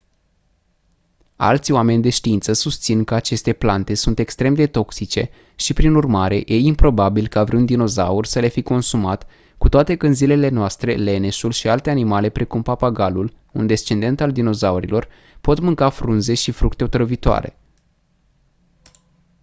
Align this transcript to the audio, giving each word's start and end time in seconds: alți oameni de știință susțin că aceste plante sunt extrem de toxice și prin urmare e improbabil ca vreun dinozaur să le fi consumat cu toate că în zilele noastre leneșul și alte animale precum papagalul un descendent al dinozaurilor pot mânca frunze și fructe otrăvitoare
alți 1.35 1.71
oameni 1.71 2.01
de 2.01 2.09
știință 2.09 2.53
susțin 2.53 3.03
că 3.03 3.13
aceste 3.15 3.53
plante 3.53 3.93
sunt 3.93 4.19
extrem 4.19 4.53
de 4.53 4.67
toxice 4.67 5.29
și 5.55 5.73
prin 5.73 5.95
urmare 5.95 6.43
e 6.45 6.55
improbabil 6.57 7.27
ca 7.27 7.43
vreun 7.43 7.65
dinozaur 7.65 8.25
să 8.25 8.39
le 8.39 8.47
fi 8.47 8.61
consumat 8.61 9.27
cu 9.57 9.69
toate 9.69 9.95
că 9.95 10.05
în 10.05 10.13
zilele 10.13 10.49
noastre 10.49 10.95
leneșul 10.95 11.51
și 11.51 11.67
alte 11.69 11.89
animale 11.89 12.29
precum 12.29 12.61
papagalul 12.61 13.33
un 13.53 13.67
descendent 13.67 14.21
al 14.21 14.31
dinozaurilor 14.31 15.07
pot 15.41 15.59
mânca 15.59 15.89
frunze 15.89 16.33
și 16.33 16.51
fructe 16.51 16.83
otrăvitoare 16.83 17.57